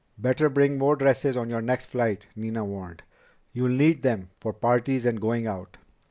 [0.17, 3.03] "Better bring more dresses on your next flight," Nina warned.
[3.53, 5.77] "You'll need them for parties and going out."